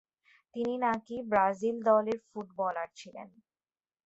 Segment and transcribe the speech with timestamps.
[0.53, 3.27] তিনি নাকি ব্রাজিল দলের ফুটবলার ছিলেন।